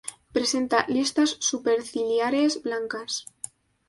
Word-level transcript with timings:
Presenta 0.35 0.85
listas 0.87 1.37
superciliares 1.39 2.63
blancas. 2.63 3.27